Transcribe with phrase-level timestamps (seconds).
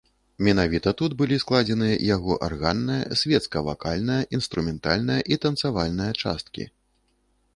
[0.45, 6.63] Менавіта тут былі складзеныя яго арганная, свецкая-вакальная, інструментальная і танцавальная часткі.